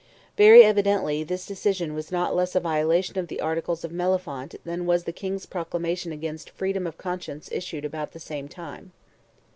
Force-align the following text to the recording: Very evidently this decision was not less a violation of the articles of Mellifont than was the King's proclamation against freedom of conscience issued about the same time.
Very 0.35 0.63
evidently 0.63 1.23
this 1.23 1.45
decision 1.45 1.93
was 1.93 2.11
not 2.11 2.35
less 2.35 2.55
a 2.55 2.59
violation 2.59 3.19
of 3.19 3.27
the 3.27 3.39
articles 3.39 3.83
of 3.83 3.91
Mellifont 3.91 4.55
than 4.63 4.87
was 4.87 5.03
the 5.03 5.13
King's 5.13 5.45
proclamation 5.45 6.11
against 6.11 6.49
freedom 6.49 6.87
of 6.87 6.97
conscience 6.97 7.51
issued 7.51 7.85
about 7.85 8.13
the 8.13 8.19
same 8.19 8.47
time. 8.47 8.93